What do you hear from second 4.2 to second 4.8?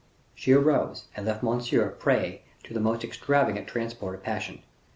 passion.